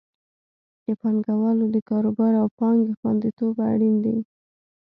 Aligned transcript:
د 0.85 0.87
پانګوالو 1.01 1.65
د 1.75 1.77
کاروبار 1.89 2.33
او 2.41 2.47
پانګې 2.59 2.93
خوندیتوب 2.99 3.55
اړین 3.71 3.95
دی. 4.05 4.17